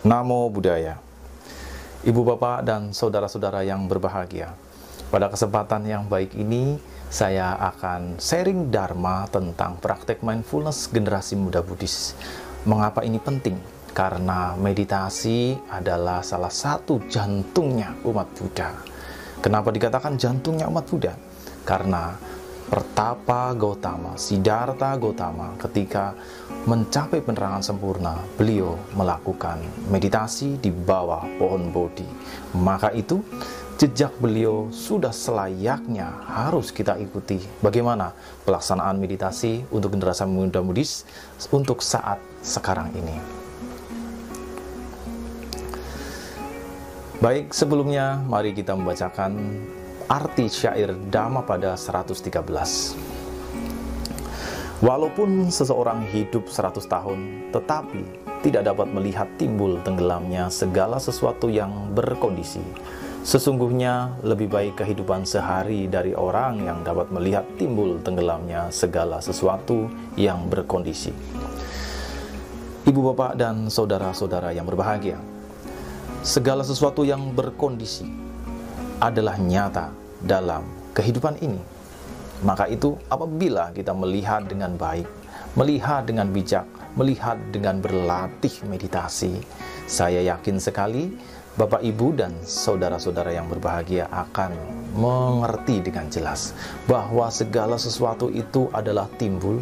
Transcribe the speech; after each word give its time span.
Namo 0.00 0.48
Buddhaya. 0.48 0.96
Ibu 2.08 2.24
bapak 2.24 2.64
dan 2.64 2.96
saudara-saudara 2.96 3.60
yang 3.68 3.84
berbahagia. 3.84 4.48
Pada 5.12 5.28
kesempatan 5.28 5.84
yang 5.84 6.08
baik 6.08 6.32
ini, 6.40 6.80
saya 7.12 7.52
akan 7.60 8.16
sharing 8.16 8.72
Dharma 8.72 9.28
tentang 9.28 9.76
praktek 9.76 10.24
mindfulness 10.24 10.88
generasi 10.88 11.36
muda 11.36 11.60
Buddhis. 11.60 12.16
Mengapa 12.64 13.04
ini 13.04 13.20
penting? 13.20 13.60
Karena 13.92 14.56
meditasi 14.56 15.60
adalah 15.68 16.24
salah 16.24 16.48
satu 16.48 17.04
jantungnya 17.04 17.92
umat 18.00 18.32
Buddha. 18.40 18.72
Kenapa 19.44 19.68
dikatakan 19.68 20.16
jantungnya 20.16 20.64
umat 20.72 20.88
Buddha? 20.88 21.12
Karena 21.68 22.16
Pertapa 22.70 23.50
Gautama, 23.58 24.14
Siddhartha 24.14 24.94
Gautama 24.94 25.58
ketika 25.58 26.14
mencapai 26.70 27.18
penerangan 27.18 27.66
sempurna, 27.66 28.14
beliau 28.38 28.78
melakukan 28.94 29.58
meditasi 29.90 30.54
di 30.54 30.70
bawah 30.70 31.26
pohon 31.34 31.74
Bodhi. 31.74 32.06
Maka 32.54 32.94
itu 32.94 33.26
jejak 33.74 34.14
beliau 34.22 34.70
sudah 34.70 35.10
selayaknya 35.10 36.22
harus 36.30 36.70
kita 36.70 36.94
ikuti. 37.02 37.42
Bagaimana 37.58 38.14
pelaksanaan 38.46 39.02
meditasi 39.02 39.66
untuk 39.74 39.98
generasi 39.98 40.30
muda 40.30 40.62
mudis 40.62 41.02
untuk 41.50 41.82
saat 41.82 42.22
sekarang 42.38 42.94
ini. 42.94 43.18
Baik, 47.18 47.50
sebelumnya 47.50 48.22
mari 48.30 48.54
kita 48.54 48.78
membacakan 48.78 49.36
arti 50.10 50.50
syair 50.50 50.90
Dhamma 50.90 51.46
pada 51.46 51.78
113. 51.78 52.34
Walaupun 54.82 55.54
seseorang 55.54 56.02
hidup 56.10 56.50
100 56.50 56.82
tahun, 56.82 57.18
tetapi 57.54 58.02
tidak 58.42 58.74
dapat 58.74 58.90
melihat 58.90 59.30
timbul 59.38 59.78
tenggelamnya 59.86 60.50
segala 60.50 60.98
sesuatu 60.98 61.46
yang 61.46 61.94
berkondisi. 61.94 62.58
Sesungguhnya 63.22 64.18
lebih 64.26 64.50
baik 64.50 64.82
kehidupan 64.82 65.22
sehari 65.22 65.86
dari 65.86 66.10
orang 66.10 66.58
yang 66.66 66.82
dapat 66.82 67.12
melihat 67.14 67.46
timbul 67.54 68.02
tenggelamnya 68.02 68.66
segala 68.74 69.22
sesuatu 69.22 69.86
yang 70.18 70.50
berkondisi. 70.50 71.14
Ibu 72.82 73.14
bapak 73.14 73.38
dan 73.38 73.70
saudara-saudara 73.70 74.50
yang 74.56 74.66
berbahagia, 74.66 75.22
segala 76.26 76.66
sesuatu 76.66 77.06
yang 77.06 77.30
berkondisi 77.30 78.08
adalah 78.98 79.36
nyata 79.36 79.99
dalam 80.24 80.64
kehidupan 80.92 81.40
ini. 81.40 81.60
Maka 82.40 82.68
itu 82.72 82.96
apabila 83.12 83.68
kita 83.76 83.92
melihat 83.92 84.48
dengan 84.48 84.72
baik, 84.80 85.04
melihat 85.54 86.08
dengan 86.08 86.32
bijak, 86.32 86.64
melihat 86.96 87.36
dengan 87.52 87.84
berlatih 87.84 88.64
meditasi, 88.64 89.44
saya 89.84 90.24
yakin 90.24 90.56
sekali 90.56 91.12
Bapak 91.60 91.84
Ibu 91.84 92.16
dan 92.16 92.32
saudara-saudara 92.46 93.36
yang 93.36 93.50
berbahagia 93.50 94.08
akan 94.08 94.56
mengerti 94.96 95.84
dengan 95.84 96.08
jelas 96.08 96.56
bahwa 96.88 97.28
segala 97.28 97.76
sesuatu 97.76 98.32
itu 98.32 98.72
adalah 98.72 99.10
timbul, 99.20 99.60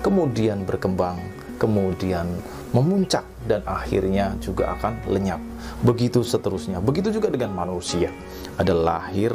kemudian 0.00 0.64
berkembang, 0.64 1.20
kemudian 1.60 2.38
memuncak 2.70 3.26
dan 3.50 3.60
akhirnya 3.66 4.38
juga 4.40 4.78
akan 4.78 5.04
lenyap. 5.10 5.42
Begitu 5.82 6.22
seterusnya. 6.22 6.78
Begitu 6.78 7.18
juga 7.18 7.28
dengan 7.34 7.52
manusia. 7.52 8.14
Ada 8.54 8.72
lahir, 8.72 9.34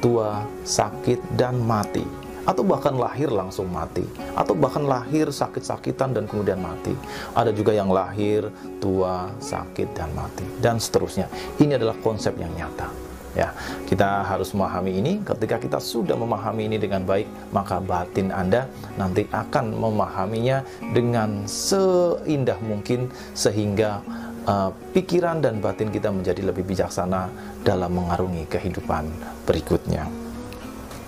tua, 0.00 0.44
sakit, 0.62 1.18
dan 1.36 1.58
mati. 1.62 2.04
Atau 2.46 2.62
bahkan 2.62 2.94
lahir 2.94 3.26
langsung 3.26 3.66
mati. 3.66 4.06
Atau 4.38 4.54
bahkan 4.54 4.86
lahir 4.86 5.34
sakit-sakitan 5.34 6.14
dan 6.14 6.30
kemudian 6.30 6.62
mati. 6.62 6.94
Ada 7.34 7.50
juga 7.50 7.74
yang 7.74 7.90
lahir 7.90 8.46
tua 8.78 9.34
sakit 9.42 9.90
dan 9.98 10.14
mati. 10.14 10.46
Dan 10.62 10.78
seterusnya. 10.78 11.26
Ini 11.58 11.74
adalah 11.74 11.98
konsep 11.98 12.38
yang 12.38 12.54
nyata. 12.54 12.86
Ya 13.36 13.52
kita 13.84 14.24
harus 14.24 14.56
memahami 14.56 14.96
ini. 14.96 15.12
Ketika 15.20 15.60
kita 15.60 15.76
sudah 15.76 16.16
memahami 16.16 16.72
ini 16.72 16.80
dengan 16.80 17.04
baik 17.04 17.28
maka 17.52 17.84
batin 17.84 18.32
Anda 18.32 18.64
nanti 18.96 19.28
akan 19.28 19.76
memahaminya 19.76 20.64
dengan 20.96 21.44
seindah 21.44 22.56
mungkin 22.64 23.12
sehingga 23.36 24.00
uh, 24.46 24.70
pikiran 24.94 25.42
dan 25.42 25.58
batin 25.58 25.90
kita 25.90 26.08
menjadi 26.08 26.46
lebih 26.46 26.64
bijaksana 26.64 27.28
dalam 27.66 27.92
mengarungi 27.98 28.46
kehidupan 28.46 29.10
berikutnya. 29.44 30.06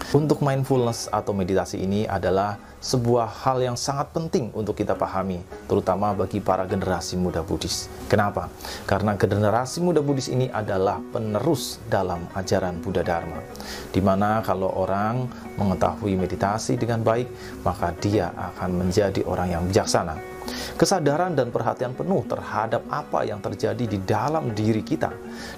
Untuk 0.09 0.41
mindfulness 0.41 1.04
atau 1.12 1.37
meditasi 1.37 1.84
ini 1.84 2.09
adalah 2.09 2.56
sebuah 2.81 3.44
hal 3.44 3.60
yang 3.60 3.77
sangat 3.77 4.09
penting 4.16 4.48
untuk 4.56 4.72
kita 4.72 4.97
pahami, 4.97 5.37
terutama 5.69 6.16
bagi 6.16 6.41
para 6.41 6.65
generasi 6.65 7.21
muda 7.21 7.44
Buddhis. 7.44 7.93
Kenapa? 8.09 8.48
Karena 8.88 9.12
generasi 9.21 9.84
muda 9.84 10.00
Buddhis 10.00 10.32
ini 10.32 10.48
adalah 10.48 10.97
penerus 11.12 11.77
dalam 11.93 12.25
ajaran 12.32 12.81
Buddha 12.81 13.04
Dharma. 13.04 13.44
Di 13.93 14.00
mana 14.00 14.41
kalau 14.41 14.72
orang 14.81 15.28
mengetahui 15.60 16.16
meditasi 16.16 16.81
dengan 16.81 17.04
baik, 17.04 17.28
maka 17.60 17.93
dia 18.00 18.32
akan 18.32 18.88
menjadi 18.88 19.21
orang 19.28 19.60
yang 19.60 19.62
bijaksana 19.69 20.38
Kesadaran 20.78 21.34
dan 21.34 21.50
perhatian 21.50 21.92
penuh 21.97 22.22
terhadap 22.28 22.86
apa 22.88 23.26
yang 23.26 23.42
terjadi 23.42 23.84
di 23.84 23.98
dalam 24.03 24.54
diri 24.54 24.82
kita 24.86 25.10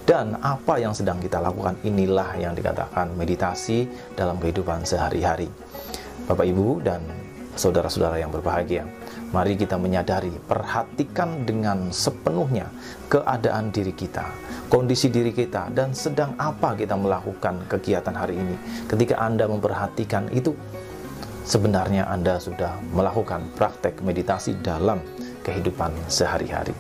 dan 0.09 0.39
apa 0.41 0.81
yang 0.81 0.97
sedang 0.97 1.21
kita 1.21 1.39
lakukan 1.41 1.77
inilah 1.85 2.37
yang 2.41 2.57
dikatakan 2.57 3.13
meditasi 3.15 3.85
dalam 4.17 4.41
kehidupan 4.41 4.85
sehari-hari. 4.89 5.49
Bapak 6.25 6.47
Ibu 6.47 6.81
dan 6.81 7.03
saudara-saudara 7.59 8.17
yang 8.23 8.31
berbahagia, 8.31 8.87
mari 9.35 9.59
kita 9.59 9.77
menyadari, 9.77 10.33
perhatikan 10.47 11.45
dengan 11.45 11.91
sepenuhnya 11.91 12.71
keadaan 13.11 13.75
diri 13.75 13.93
kita, 13.93 14.25
kondisi 14.71 15.11
diri 15.11 15.35
kita, 15.35 15.69
dan 15.75 15.93
sedang 15.93 16.39
apa 16.39 16.79
kita 16.79 16.95
melakukan 16.95 17.67
kegiatan 17.67 18.15
hari 18.15 18.39
ini. 18.39 18.57
Ketika 18.87 19.19
Anda 19.19 19.51
memperhatikan 19.51 20.31
itu, 20.31 20.55
sebenarnya 21.51 22.07
Anda 22.07 22.39
sudah 22.39 22.79
melakukan 22.95 23.51
praktek 23.59 24.07
meditasi 24.07 24.63
dalam 24.63 25.03
kehidupan 25.43 25.91
sehari-hari. 26.07 26.71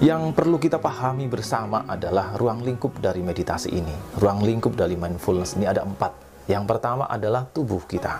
Yang 0.00 0.34
perlu 0.34 0.56
kita 0.56 0.80
pahami 0.80 1.28
bersama 1.28 1.84
adalah 1.84 2.34
ruang 2.34 2.64
lingkup 2.64 2.96
dari 2.98 3.20
meditasi 3.20 3.70
ini. 3.76 3.92
Ruang 4.18 4.40
lingkup 4.42 4.72
dari 4.74 4.96
mindfulness 4.96 5.54
ini 5.54 5.68
ada 5.68 5.84
empat. 5.84 6.16
Yang 6.48 6.64
pertama 6.66 7.06
adalah 7.06 7.46
tubuh 7.46 7.84
kita. 7.86 8.18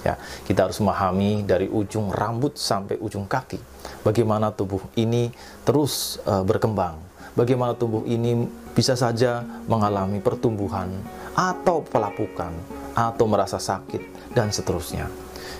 Ya, 0.00 0.16
kita 0.48 0.66
harus 0.66 0.80
memahami 0.80 1.44
dari 1.44 1.68
ujung 1.68 2.08
rambut 2.08 2.56
sampai 2.56 2.96
ujung 2.98 3.28
kaki. 3.28 3.60
Bagaimana 4.00 4.48
tubuh 4.48 4.80
ini 4.96 5.28
terus 5.62 6.18
uh, 6.24 6.40
berkembang. 6.40 6.98
Bagaimana 7.36 7.76
tubuh 7.78 8.02
ini 8.08 8.48
bisa 8.74 8.98
saja 8.98 9.44
mengalami 9.70 10.18
pertumbuhan 10.18 10.90
atau 11.36 11.84
pelapukan 11.86 12.50
atau 12.94 13.26
merasa 13.26 13.58
sakit 13.58 14.32
dan 14.34 14.50
seterusnya. 14.54 15.06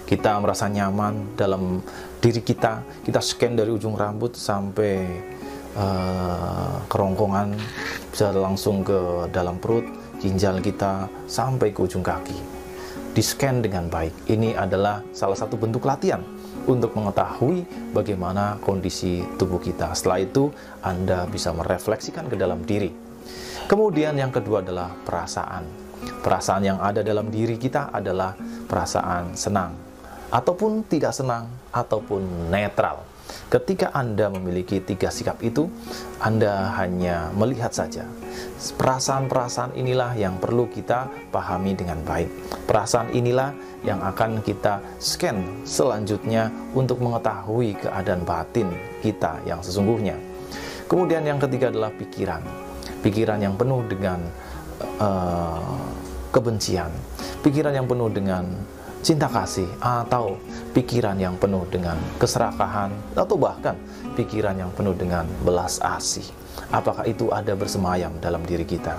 Kita 0.06 0.38
merasa 0.42 0.66
nyaman 0.66 1.38
dalam 1.38 1.78
diri 2.18 2.42
kita, 2.42 2.82
kita 3.06 3.22
scan 3.22 3.54
dari 3.54 3.70
ujung 3.70 3.94
rambut 3.94 4.34
sampai 4.34 5.06
uh, 5.78 6.82
kerongkongan, 6.90 7.54
bisa 8.10 8.34
langsung 8.34 8.82
ke 8.82 9.30
dalam 9.30 9.62
perut, 9.62 9.86
ginjal 10.18 10.58
kita 10.58 11.06
sampai 11.30 11.70
ke 11.70 11.80
ujung 11.80 12.02
kaki. 12.02 12.34
Di 13.10 13.22
scan 13.22 13.62
dengan 13.62 13.90
baik. 13.90 14.30
Ini 14.30 14.54
adalah 14.54 15.02
salah 15.10 15.34
satu 15.34 15.58
bentuk 15.58 15.82
latihan 15.82 16.22
untuk 16.66 16.94
mengetahui 16.94 17.66
bagaimana 17.90 18.58
kondisi 18.62 19.26
tubuh 19.34 19.58
kita. 19.58 19.94
Setelah 19.94 20.22
itu, 20.22 20.50
Anda 20.82 21.26
bisa 21.26 21.50
merefleksikan 21.50 22.30
ke 22.30 22.38
dalam 22.38 22.62
diri. 22.62 22.90
Kemudian 23.66 24.18
yang 24.18 24.34
kedua 24.34 24.62
adalah 24.62 24.90
perasaan 25.06 25.89
Perasaan 26.20 26.62
yang 26.64 26.78
ada 26.80 27.00
dalam 27.00 27.32
diri 27.32 27.56
kita 27.56 27.88
adalah 27.92 28.36
perasaan 28.68 29.32
senang, 29.32 29.72
ataupun 30.30 30.84
tidak 30.86 31.16
senang, 31.16 31.48
ataupun 31.72 32.50
netral. 32.52 33.06
Ketika 33.46 33.94
Anda 33.94 34.26
memiliki 34.26 34.82
tiga 34.82 35.06
sikap 35.06 35.38
itu, 35.42 35.70
Anda 36.18 36.74
hanya 36.82 37.30
melihat 37.34 37.70
saja. 37.70 38.02
Perasaan-perasaan 38.74 39.78
inilah 39.78 40.18
yang 40.18 40.38
perlu 40.38 40.66
kita 40.66 41.06
pahami 41.30 41.78
dengan 41.78 42.02
baik. 42.02 42.30
Perasaan 42.66 43.14
inilah 43.14 43.54
yang 43.86 44.02
akan 44.02 44.42
kita 44.42 44.82
scan 44.98 45.62
selanjutnya 45.62 46.50
untuk 46.74 46.98
mengetahui 46.98 47.78
keadaan 47.78 48.26
batin 48.26 48.70
kita 48.98 49.38
yang 49.46 49.62
sesungguhnya. 49.62 50.18
Kemudian 50.90 51.22
yang 51.22 51.38
ketiga 51.38 51.70
adalah 51.70 51.94
pikiran. 51.94 52.42
Pikiran 53.00 53.38
yang 53.38 53.54
penuh 53.54 53.86
dengan 53.86 54.20
uh, 55.00 55.80
kebencian, 56.30 56.92
pikiran 57.42 57.74
yang 57.74 57.88
penuh 57.90 58.12
dengan 58.12 58.46
cinta 59.00 59.26
kasih, 59.26 59.66
atau 59.80 60.36
pikiran 60.76 61.16
yang 61.16 61.34
penuh 61.40 61.64
dengan 61.72 61.96
keserakahan, 62.20 62.92
atau 63.16 63.34
bahkan 63.40 63.74
pikiran 64.14 64.54
yang 64.54 64.70
penuh 64.76 64.92
dengan 64.94 65.24
belas 65.42 65.80
asih. 65.80 66.28
Apakah 66.70 67.08
itu 67.08 67.32
ada 67.32 67.56
bersemayam 67.56 68.14
dalam 68.22 68.44
diri 68.46 68.62
kita? 68.68 68.94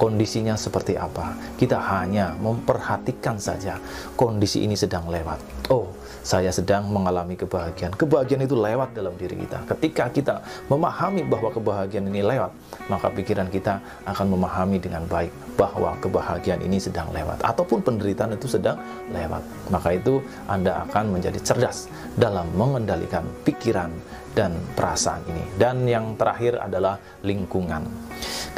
Kondisinya 0.00 0.56
seperti 0.56 0.96
apa? 0.96 1.36
Kita 1.58 1.76
hanya 1.76 2.32
memperhatikan 2.38 3.36
saja 3.36 3.76
kondisi 4.16 4.64
ini 4.64 4.78
sedang 4.78 5.10
lewat. 5.10 5.59
Oh, 5.70 5.86
saya 6.26 6.50
sedang 6.50 6.90
mengalami 6.90 7.38
kebahagiaan. 7.38 7.94
Kebahagiaan 7.94 8.42
itu 8.42 8.58
lewat 8.58 8.90
dalam 8.90 9.14
diri 9.14 9.38
kita. 9.38 9.62
Ketika 9.70 10.10
kita 10.10 10.34
memahami 10.66 11.22
bahwa 11.22 11.46
kebahagiaan 11.46 12.10
ini 12.10 12.26
lewat, 12.26 12.50
maka 12.90 13.06
pikiran 13.14 13.46
kita 13.46 13.78
akan 14.02 14.34
memahami 14.34 14.82
dengan 14.82 15.06
baik 15.06 15.30
bahwa 15.54 15.94
kebahagiaan 16.02 16.66
ini 16.66 16.82
sedang 16.82 17.14
lewat 17.14 17.46
ataupun 17.46 17.86
penderitaan 17.86 18.34
itu 18.34 18.50
sedang 18.50 18.82
lewat. 19.14 19.46
Maka 19.70 19.94
itu 19.94 20.18
Anda 20.50 20.82
akan 20.90 21.14
menjadi 21.14 21.38
cerdas 21.38 21.86
dalam 22.18 22.50
mengendalikan 22.58 23.22
pikiran 23.46 23.94
dan 24.34 24.58
perasaan 24.74 25.22
ini. 25.30 25.54
Dan 25.54 25.86
yang 25.86 26.18
terakhir 26.18 26.58
adalah 26.58 26.98
lingkungan. 27.22 27.86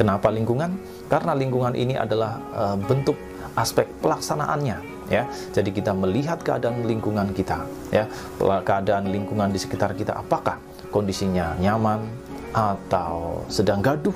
Kenapa 0.01 0.33
lingkungan? 0.33 0.81
Karena 1.13 1.37
lingkungan 1.37 1.77
ini 1.77 1.93
adalah 1.93 2.41
uh, 2.57 2.77
bentuk 2.81 3.21
aspek 3.53 3.85
pelaksanaannya 4.01 4.92
ya. 5.09 5.27
Jadi 5.55 5.71
kita 5.73 5.95
melihat 5.97 6.43
keadaan 6.43 6.85
lingkungan 6.85 7.31
kita 7.33 7.65
ya, 7.91 8.05
keadaan 8.39 9.09
lingkungan 9.09 9.51
di 9.51 9.59
sekitar 9.59 9.97
kita 9.97 10.19
apakah 10.19 10.59
kondisinya 10.93 11.57
nyaman 11.57 12.05
atau 12.53 13.43
sedang 13.49 13.81
gaduh 13.81 14.15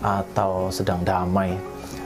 atau 0.00 0.72
sedang 0.72 1.04
damai 1.04 1.56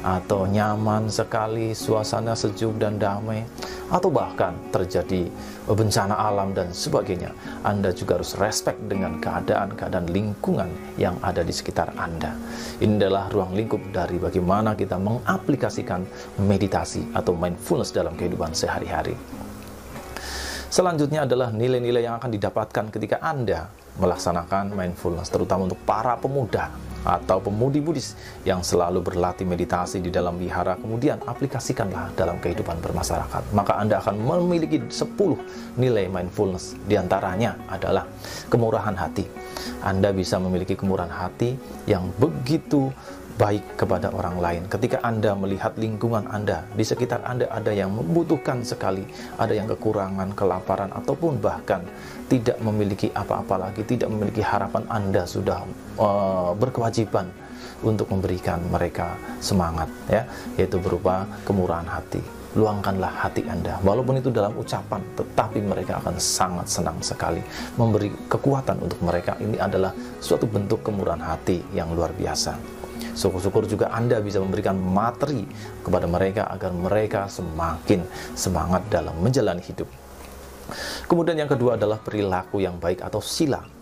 atau 0.09 0.49
nyaman 0.49 1.13
sekali 1.13 1.77
suasana 1.77 2.33
sejuk 2.33 2.81
dan 2.81 2.97
damai 2.97 3.45
atau 3.93 4.09
bahkan 4.09 4.57
terjadi 4.73 5.29
bencana 5.69 6.17
alam 6.17 6.57
dan 6.57 6.73
sebagainya. 6.73 7.29
Anda 7.61 7.93
juga 7.93 8.17
harus 8.17 8.33
respect 8.41 8.81
dengan 8.89 9.21
keadaan-keadaan 9.21 10.09
lingkungan 10.09 10.69
yang 10.97 11.21
ada 11.21 11.45
di 11.45 11.53
sekitar 11.53 11.93
Anda. 12.01 12.33
Ini 12.81 12.97
adalah 12.97 13.29
ruang 13.29 13.53
lingkup 13.53 13.93
dari 13.93 14.17
bagaimana 14.17 14.73
kita 14.73 14.97
mengaplikasikan 14.97 16.09
meditasi 16.41 17.13
atau 17.13 17.37
mindfulness 17.37 17.93
dalam 17.93 18.17
kehidupan 18.17 18.57
sehari-hari. 18.57 19.13
Selanjutnya 20.69 21.25
adalah 21.25 21.49
nilai-nilai 21.49 22.05
yang 22.05 22.21
akan 22.21 22.29
didapatkan 22.29 22.93
ketika 22.93 23.17
Anda 23.25 23.73
melaksanakan 23.97 24.77
mindfulness, 24.77 25.33
terutama 25.33 25.65
untuk 25.65 25.81
para 25.83 26.15
pemuda 26.21 26.71
atau 27.07 27.39
pemudi 27.39 27.79
Buddhis 27.79 28.19
yang 28.43 28.63
selalu 28.63 29.03
berlatih 29.03 29.47
meditasi 29.47 30.03
di 30.03 30.11
dalam 30.11 30.39
wihara 30.39 30.75
kemudian 30.79 31.23
aplikasikanlah 31.23 32.15
dalam 32.19 32.39
kehidupan 32.43 32.83
bermasyarakat. 32.83 33.55
Maka 33.55 33.79
Anda 33.79 34.03
akan 34.03 34.19
memiliki 34.19 34.83
10 34.83 35.79
nilai 35.79 36.11
mindfulness. 36.11 36.75
Di 36.87 36.99
antaranya 36.99 37.55
adalah 37.71 38.07
kemurahan 38.51 38.95
hati. 38.99 39.27
Anda 39.83 40.11
bisa 40.11 40.43
memiliki 40.43 40.75
kemurahan 40.75 41.11
hati 41.11 41.55
yang 41.87 42.11
begitu 42.19 42.91
baik 43.39 43.79
kepada 43.79 44.11
orang 44.11 44.43
lain. 44.43 44.63
Ketika 44.67 44.99
Anda 45.07 45.33
melihat 45.39 45.79
lingkungan 45.79 46.27
Anda, 46.27 46.67
di 46.75 46.83
sekitar 46.83 47.23
Anda 47.23 47.47
ada 47.49 47.71
yang 47.71 47.95
membutuhkan 47.95 48.67
sekali, 48.67 49.07
ada 49.39 49.55
yang 49.55 49.71
kekurangan, 49.71 50.35
kelaparan, 50.35 50.91
ataupun 50.91 51.39
bahkan 51.39 51.87
tidak 52.27 52.59
memiliki 52.59 53.15
apa-apa 53.15 53.71
lagi, 53.71 53.87
tidak 53.87 54.11
memiliki 54.11 54.43
harapan 54.43 54.83
Anda 54.91 55.23
sudah 55.23 55.63
uh, 55.97 56.51
berkewajiban 56.59 57.31
untuk 57.87 58.11
memberikan 58.11 58.59
mereka 58.75 59.15
semangat, 59.39 59.87
ya, 60.11 60.27
yaitu 60.59 60.83
berupa 60.83 61.23
kemurahan 61.47 61.87
hati. 61.87 62.19
Luangkanlah 62.59 63.23
hati 63.23 63.47
Anda, 63.47 63.79
walaupun 63.87 64.19
itu 64.19 64.35
dalam 64.35 64.51
ucapan, 64.59 64.99
tetapi 65.15 65.63
mereka 65.63 66.03
akan 66.03 66.19
sangat 66.19 66.67
senang 66.67 66.99
sekali 66.99 67.39
memberi 67.79 68.11
kekuatan 68.27 68.83
untuk 68.83 68.99
mereka. 69.05 69.39
Ini 69.39 69.63
adalah 69.63 69.95
suatu 70.19 70.51
bentuk 70.51 70.83
kemurahan 70.83 71.23
hati 71.23 71.63
yang 71.71 71.95
luar 71.95 72.11
biasa. 72.19 72.78
Syukur-syukur 73.17 73.65
juga 73.71 73.91
Anda 73.95 74.19
bisa 74.23 74.43
memberikan 74.43 74.79
materi 74.79 75.47
kepada 75.83 76.07
mereka 76.11 76.51
agar 76.51 76.71
mereka 76.75 77.31
semakin 77.31 78.05
semangat 78.35 78.87
dalam 78.91 79.17
menjalani 79.23 79.63
hidup. 79.63 79.89
Kemudian 81.09 81.41
yang 81.41 81.51
kedua 81.51 81.81
adalah 81.81 81.97
perilaku 81.97 82.61
yang 82.61 82.77
baik 82.77 83.01
atau 83.01 83.25
sila. 83.25 83.78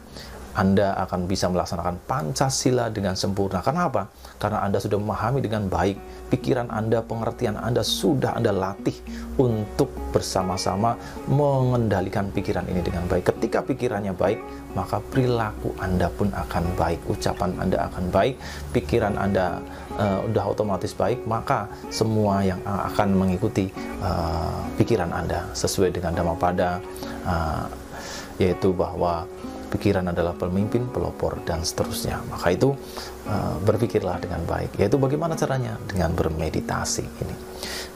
Anda 0.57 0.97
akan 1.05 1.29
bisa 1.29 1.53
melaksanakan 1.53 2.09
Pancasila 2.09 2.89
dengan 2.89 3.13
sempurna. 3.13 3.61
Kenapa? 3.61 4.09
Karena 4.41 4.65
Anda 4.65 4.81
sudah 4.81 4.97
memahami 4.97 5.45
dengan 5.45 5.69
baik 5.69 6.01
pikiran 6.33 6.73
Anda, 6.73 7.05
pengertian 7.05 7.61
Anda 7.61 7.85
sudah 7.85 8.35
Anda 8.35 8.57
latih 8.57 8.97
untuk 9.37 9.93
bersama-sama 10.17 10.97
mengendalikan 11.29 12.33
pikiran 12.33 12.65
ini 12.73 12.81
dengan 12.81 13.05
baik. 13.05 13.37
Ketika 13.37 13.61
pikirannya 13.63 14.17
baik, 14.17 14.41
maka 14.73 14.99
perilaku 14.99 15.77
Anda 15.77 16.09
pun 16.09 16.33
akan 16.33 16.65
baik, 16.75 17.05
ucapan 17.05 17.53
Anda 17.61 17.93
akan 17.93 18.09
baik, 18.09 18.35
pikiran 18.73 19.15
Anda 19.21 19.61
uh, 20.01 20.25
udah 20.25 20.45
otomatis 20.57 20.97
baik, 20.97 21.23
maka 21.29 21.69
semua 21.93 22.41
yang 22.41 22.59
akan 22.65 23.13
mengikuti 23.13 23.69
uh, 24.01 24.65
pikiran 24.81 25.13
Anda 25.13 25.53
sesuai 25.53 25.93
dengan 25.93 26.17
Dhammapada 26.17 26.81
uh, 27.29 27.69
yaitu 28.37 28.73
bahwa 28.77 29.25
pikiran 29.77 30.09
adalah 30.09 30.33
pemimpin, 30.33 30.89
pelopor, 30.89 31.37
dan 31.45 31.61
seterusnya. 31.61 32.25
Maka 32.33 32.57
itu 32.57 32.73
uh, 33.29 33.61
berpikirlah 33.61 34.17
dengan 34.17 34.41
baik. 34.49 34.81
Yaitu 34.81 34.97
bagaimana 34.97 35.37
caranya? 35.37 35.77
Dengan 35.85 36.17
bermeditasi 36.17 37.05
ini. 37.05 37.37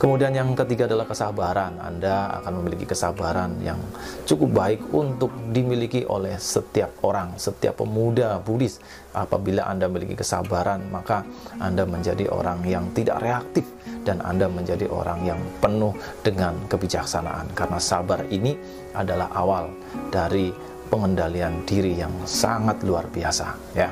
Kemudian 0.01 0.33
yang 0.33 0.57
ketiga 0.57 0.89
adalah 0.89 1.05
kesabaran. 1.05 1.77
Anda 1.77 2.41
akan 2.41 2.65
memiliki 2.65 2.89
kesabaran 2.89 3.61
yang 3.61 3.77
cukup 4.25 4.49
baik 4.57 4.81
untuk 4.97 5.29
dimiliki 5.53 6.09
oleh 6.09 6.41
setiap 6.41 7.05
orang, 7.05 7.37
setiap 7.37 7.85
pemuda 7.85 8.41
Buddhis. 8.41 8.81
Apabila 9.13 9.69
Anda 9.69 9.93
memiliki 9.93 10.17
kesabaran, 10.17 10.89
maka 10.89 11.21
Anda 11.61 11.85
menjadi 11.85 12.33
orang 12.33 12.65
yang 12.65 12.89
tidak 12.97 13.21
reaktif 13.21 13.69
dan 14.09 14.25
Anda 14.25 14.49
menjadi 14.49 14.89
orang 14.89 15.21
yang 15.29 15.41
penuh 15.61 15.93
dengan 16.25 16.57
kebijaksanaan. 16.73 17.53
Karena 17.53 17.77
sabar 17.77 18.25
ini 18.33 18.57
adalah 18.97 19.29
awal 19.37 19.69
dari 20.09 20.49
pengendalian 20.91 21.63
diri 21.65 21.97
yang 21.97 22.13
sangat 22.27 22.83
luar 22.83 23.07
biasa 23.07 23.47
ya. 23.79 23.89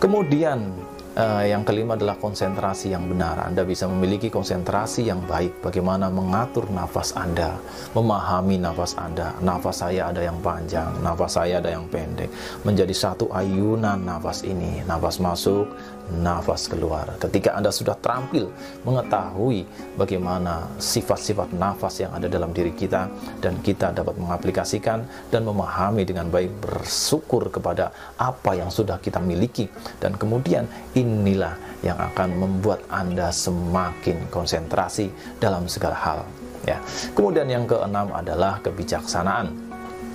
Kemudian 0.00 0.72
uh, 1.14 1.44
yang 1.46 1.62
kelima 1.62 1.94
adalah 1.94 2.18
konsentrasi 2.18 2.92
yang 2.92 3.06
benar. 3.06 3.46
Anda 3.46 3.62
bisa 3.62 3.86
memiliki 3.86 4.28
konsentrasi 4.28 5.06
yang 5.06 5.22
baik. 5.24 5.62
Bagaimana 5.62 6.10
mengatur 6.10 6.68
nafas 6.70 7.14
Anda, 7.14 7.58
memahami 7.94 8.58
nafas 8.60 8.98
Anda. 8.98 9.34
Nafas 9.40 9.86
saya 9.86 10.10
ada 10.10 10.20
yang 10.22 10.38
panjang, 10.42 10.90
nafas 11.00 11.38
saya 11.38 11.62
ada 11.62 11.70
yang 11.70 11.86
pendek. 11.88 12.30
Menjadi 12.66 12.94
satu 12.94 13.30
ayunan 13.30 13.98
nafas 14.02 14.42
ini. 14.46 14.82
Nafas 14.84 15.22
masuk, 15.22 15.70
nafas 16.12 16.68
keluar. 16.68 17.16
Ketika 17.16 17.56
Anda 17.56 17.72
sudah 17.72 17.96
terampil 17.96 18.52
mengetahui 18.84 19.64
bagaimana 19.96 20.68
sifat-sifat 20.76 21.56
nafas 21.56 22.04
yang 22.04 22.12
ada 22.12 22.28
dalam 22.28 22.52
diri 22.52 22.76
kita 22.76 23.08
dan 23.40 23.56
kita 23.64 23.96
dapat 23.96 24.20
mengaplikasikan 24.20 25.04
dan 25.32 25.42
memahami 25.48 26.04
dengan 26.04 26.28
baik 26.28 26.52
bersyukur 26.60 27.48
kepada 27.48 27.88
apa 28.20 28.52
yang 28.52 28.68
sudah 28.68 29.00
kita 29.00 29.16
miliki 29.20 29.68
dan 29.96 30.12
kemudian 30.20 30.68
inilah 31.04 31.54
yang 31.84 32.00
akan 32.00 32.40
membuat 32.40 32.80
Anda 32.88 33.28
semakin 33.28 34.32
konsentrasi 34.32 35.12
dalam 35.36 35.68
segala 35.68 35.96
hal 36.00 36.24
ya. 36.64 36.80
Kemudian 37.12 37.46
yang 37.46 37.68
keenam 37.68 38.08
adalah 38.16 38.58
kebijaksanaan 38.64 39.52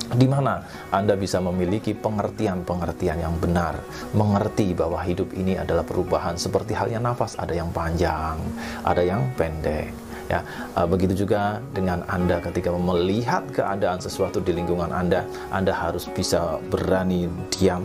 di 0.10 0.26
mana 0.26 0.66
Anda 0.90 1.14
bisa 1.14 1.38
memiliki 1.38 1.94
pengertian-pengertian 1.94 3.22
yang 3.22 3.38
benar, 3.38 3.78
mengerti 4.18 4.74
bahwa 4.74 4.98
hidup 5.06 5.30
ini 5.38 5.54
adalah 5.54 5.86
perubahan 5.86 6.34
seperti 6.34 6.74
halnya 6.74 6.98
nafas, 6.98 7.38
ada 7.38 7.54
yang 7.54 7.70
panjang, 7.70 8.42
ada 8.82 9.06
yang 9.06 9.22
pendek. 9.38 10.09
Ya, 10.30 10.46
uh, 10.78 10.86
begitu 10.86 11.26
juga 11.26 11.58
dengan 11.74 12.06
Anda 12.06 12.38
ketika 12.38 12.70
melihat 12.70 13.50
keadaan 13.50 13.98
sesuatu 13.98 14.38
di 14.38 14.54
lingkungan 14.54 14.94
Anda, 14.94 15.26
Anda 15.50 15.74
harus 15.74 16.06
bisa 16.06 16.62
berani 16.70 17.26
diam 17.50 17.82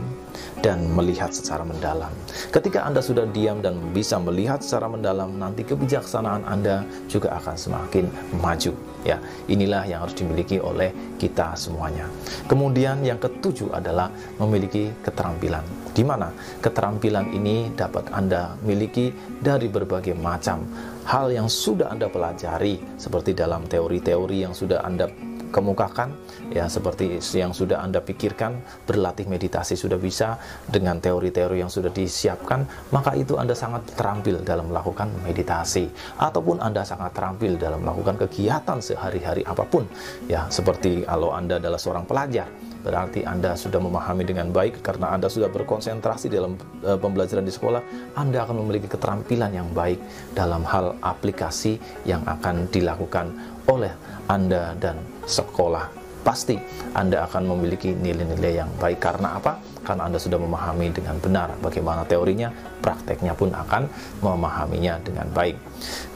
dan 0.61 0.93
melihat 0.93 1.33
secara 1.33 1.65
mendalam. 1.65 2.13
Ketika 2.53 2.85
Anda 2.85 3.01
sudah 3.01 3.25
diam 3.33 3.65
dan 3.65 3.81
bisa 3.97 4.21
melihat 4.21 4.61
secara 4.61 4.93
mendalam, 4.93 5.41
nanti 5.41 5.65
kebijaksanaan 5.65 6.45
Anda 6.45 6.85
juga 7.09 7.33
akan 7.41 7.57
semakin 7.57 8.05
maju. 8.41 8.73
Ya, 9.05 9.21
inilah 9.49 9.85
yang 9.85 10.05
harus 10.05 10.17
dimiliki 10.17 10.61
oleh 10.61 10.93
kita 11.21 11.57
semuanya. 11.57 12.09
Kemudian 12.49 13.05
yang 13.05 13.21
ketujuh 13.21 13.73
adalah 13.73 14.09
memiliki 14.41 14.93
keterampilan. 15.05 15.84
Di 15.95 16.03
mana 16.03 16.35
keterampilan 16.59 17.31
ini 17.31 17.71
dapat 17.71 18.11
Anda 18.11 18.59
miliki 18.67 19.15
dari 19.39 19.71
berbagai 19.71 20.19
macam 20.19 20.67
hal 21.07 21.31
yang 21.31 21.47
sudah 21.47 21.95
Anda 21.95 22.11
pelajari 22.11 22.99
seperti 22.99 23.31
dalam 23.31 23.63
teori-teori 23.71 24.43
yang 24.43 24.51
sudah 24.51 24.83
Anda 24.83 25.07
kemukakan 25.55 26.11
ya 26.51 26.67
seperti 26.67 27.23
yang 27.39 27.55
sudah 27.55 27.79
Anda 27.79 28.03
pikirkan 28.03 28.59
berlatih 28.91 29.31
meditasi 29.31 29.79
sudah 29.79 29.95
bisa 30.03 30.35
dengan 30.67 30.99
teori-teori 30.99 31.63
yang 31.63 31.71
sudah 31.71 31.95
disiapkan 31.95 32.67
maka 32.91 33.15
itu 33.15 33.39
Anda 33.39 33.55
sangat 33.55 33.87
terampil 33.95 34.43
dalam 34.43 34.75
melakukan 34.75 35.15
meditasi. 35.23 35.87
Ataupun 36.19 36.59
Anda 36.59 36.83
sangat 36.83 37.15
terampil 37.15 37.55
dalam 37.55 37.87
melakukan 37.87 38.19
kegiatan 38.27 38.83
sehari-hari 38.83 39.47
apa 39.47 39.63
pun 39.63 39.87
ya 40.27 40.51
seperti 40.51 41.07
kalau 41.07 41.31
Anda 41.31 41.63
adalah 41.63 41.79
seorang 41.79 42.03
pelajar 42.03 42.51
berarti 42.85 43.25
Anda 43.25 43.57
sudah 43.57 43.81
memahami 43.81 44.29
dengan 44.29 44.53
baik 44.53 44.85
karena 44.85 45.17
Anda 45.17 45.33
sudah 45.33 45.49
berkonsentrasi 45.49 46.29
dalam 46.29 46.61
uh, 46.85 47.01
pembelajaran 47.01 47.43
di 47.43 47.51
sekolah, 47.51 47.81
Anda 48.13 48.45
akan 48.45 48.61
memiliki 48.61 48.87
keterampilan 48.93 49.57
yang 49.57 49.73
baik 49.73 49.99
dalam 50.37 50.63
hal 50.69 51.01
aplikasi 51.01 51.81
yang 52.05 52.21
akan 52.29 52.69
dilakukan 52.69 53.33
oleh 53.65 53.91
Anda 54.29 54.77
dan 54.77 55.01
sekolah 55.25 56.05
pasti 56.25 56.57
Anda 56.97 57.29
akan 57.29 57.53
memiliki 57.57 57.93
nilai-nilai 57.93 58.65
yang 58.65 58.71
baik. 58.81 58.99
Karena 58.99 59.37
apa? 59.37 59.61
Karena 59.85 60.09
Anda 60.09 60.17
sudah 60.17 60.41
memahami 60.41 60.89
dengan 60.93 61.21
benar 61.21 61.53
bagaimana 61.61 62.09
teorinya, 62.09 62.49
prakteknya 62.81 63.37
pun 63.37 63.53
akan 63.53 63.85
memahaminya 64.25 64.97
dengan 65.05 65.29
baik. 65.37 65.61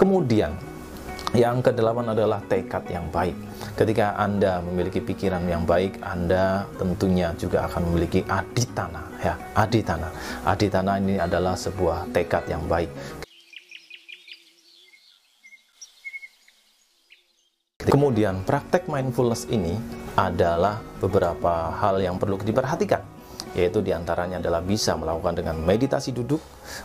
Kemudian, 0.01 0.57
yang 1.37 1.61
kedelapan 1.61 2.17
adalah 2.17 2.41
tekad 2.49 2.89
yang 2.89 3.05
baik. 3.13 3.37
Ketika 3.77 4.17
Anda 4.17 4.65
memiliki 4.65 5.05
pikiran 5.05 5.45
yang 5.45 5.69
baik, 5.69 6.01
Anda 6.01 6.65
tentunya 6.81 7.37
juga 7.37 7.69
akan 7.69 7.93
memiliki 7.93 8.25
aditana, 8.25 9.05
ya, 9.21 9.37
aditana. 9.53 10.09
Aditana 10.49 10.97
ini 10.97 11.21
adalah 11.21 11.53
sebuah 11.53 12.09
tekad 12.17 12.49
yang 12.49 12.65
baik. 12.65 12.89
Kemudian 17.89 18.45
praktek 18.45 18.85
mindfulness 18.89 19.49
ini 19.49 19.77
adalah 20.13 20.81
beberapa 21.01 21.73
hal 21.73 22.01
yang 22.05 22.21
perlu 22.21 22.37
diperhatikan 22.37 23.18
yaitu 23.57 23.81
di 23.81 23.95
antaranya 23.95 24.43
adalah 24.43 24.61
bisa 24.61 24.97
melakukan 24.99 25.41
dengan 25.41 25.57
meditasi 25.63 26.13
duduk, 26.13 26.41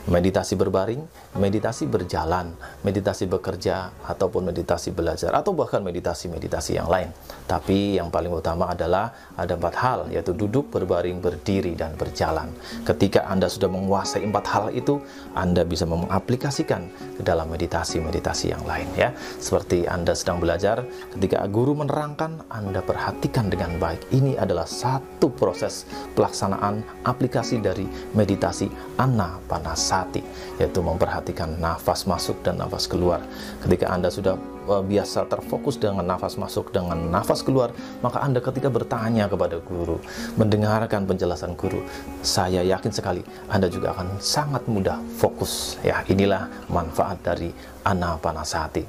meditasi 0.08 0.55
berbaring, 0.55 1.03
meditasi 1.36 1.88
berjalan, 1.88 2.55
meditasi 2.88 3.27
bekerja, 3.27 3.91
ataupun 4.08 4.51
meditasi 4.51 4.96
belajar, 4.96 5.36
atau 5.36 5.51
bahkan 5.51 5.84
meditasi-meditasi 5.84 6.79
yang 6.79 6.88
lain. 6.88 7.12
Tapi 7.43 8.00
yang 8.00 8.08
paling 8.08 8.32
utama 8.32 8.72
adalah 8.72 9.12
ada 9.36 9.60
empat 9.60 9.75
hal, 9.79 10.00
yaitu 10.08 10.32
duduk, 10.32 10.72
berbaring, 10.72 11.20
berdiri, 11.20 11.75
dan 11.75 11.96
berjalan. 12.00 12.48
Ketika 12.88 13.27
Anda 13.27 13.51
sudah 13.51 13.67
menguasai 13.67 14.24
empat 14.24 14.46
hal 14.48 14.65
itu, 14.72 15.03
Anda 15.36 15.67
bisa 15.67 15.84
mengaplikasikan 15.84 16.82
ke 17.20 17.24
dalam 17.25 17.51
meditasi-meditasi 17.51 18.55
yang 18.55 18.63
lain. 18.63 18.88
ya. 18.96 19.12
Seperti 19.39 19.84
Anda 19.89 20.15
sedang 20.15 20.39
belajar, 20.39 20.86
ketika 21.17 21.43
guru 21.50 21.75
menerangkan, 21.75 22.48
Anda 22.48 22.79
perhatikan 22.79 23.51
dengan 23.51 23.75
baik. 23.82 24.13
Ini 24.13 24.39
adalah 24.39 24.70
satu 24.70 25.32
proses 25.34 25.88
pelaksanaan 26.13 26.53
pelaksanaan 26.54 26.86
aplikasi 27.04 27.58
dari 27.60 27.90
meditasi 28.14 28.70
anapanasati 29.02 30.22
yaitu 30.62 30.80
memperhatikan 30.86 31.58
nafas 31.58 32.06
masuk 32.06 32.38
dan 32.46 32.62
nafas 32.62 32.86
keluar. 32.86 33.26
Ketika 33.66 33.90
Anda 33.90 34.14
sudah 34.14 34.38
uh, 34.70 34.84
biasa 34.86 35.26
terfokus 35.28 35.82
dengan 35.82 36.06
nafas 36.06 36.38
masuk 36.38 36.70
dengan 36.70 37.10
nafas 37.10 37.42
keluar, 37.42 37.74
maka 38.06 38.22
Anda 38.22 38.40
ketika 38.40 38.70
bertanya 38.70 39.26
kepada 39.26 39.58
guru, 39.60 39.98
mendengarkan 40.38 41.10
penjelasan 41.10 41.58
guru, 41.58 41.82
saya 42.22 42.62
yakin 42.62 42.94
sekali 42.94 43.22
Anda 43.50 43.68
juga 43.68 43.98
akan 43.98 44.22
sangat 44.22 44.64
mudah 44.70 45.02
fokus. 45.18 45.82
Ya, 45.82 46.06
inilah 46.06 46.48
manfaat 46.70 47.20
dari 47.26 47.50
anapanasati. 47.84 48.86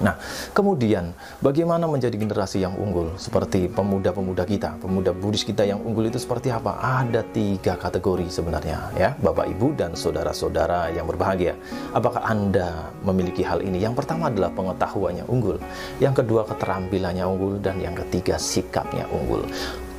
Nah, 0.00 0.16
kemudian 0.56 1.12
bagaimana 1.44 1.84
menjadi 1.84 2.16
generasi 2.16 2.64
yang 2.64 2.72
unggul 2.72 3.12
seperti 3.20 3.68
pemuda-pemuda 3.68 4.48
kita, 4.48 4.80
pemuda 4.80 5.12
Buddhis 5.12 5.44
kita 5.44 5.68
yang 5.68 5.84
unggul 5.84 6.08
itu 6.08 6.16
seperti 6.16 6.48
apa? 6.48 6.80
Ada 6.80 7.20
tiga 7.36 7.76
kategori 7.76 8.32
sebenarnya 8.32 8.96
ya, 8.96 9.12
Bapak 9.20 9.52
Ibu 9.52 9.76
dan 9.76 9.92
saudara-saudara 9.92 10.88
yang 10.96 11.04
berbahagia. 11.04 11.52
Apakah 11.92 12.24
Anda 12.24 12.88
memiliki 13.04 13.44
hal 13.44 13.60
ini? 13.60 13.76
Yang 13.84 14.00
pertama 14.00 14.32
adalah 14.32 14.48
pengetahuannya 14.56 15.28
unggul, 15.28 15.60
yang 16.00 16.16
kedua 16.16 16.48
keterampilannya 16.48 17.24
unggul, 17.28 17.60
dan 17.60 17.76
yang 17.76 17.92
ketiga 17.92 18.40
sikapnya 18.40 19.04
unggul. 19.12 19.44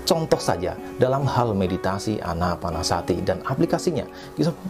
Contoh 0.02 0.42
saja 0.42 0.76
dalam 0.98 1.24
hal 1.30 1.54
meditasi 1.56 2.20
anapanasati 2.20 3.22
dan 3.24 3.40
aplikasinya 3.46 4.04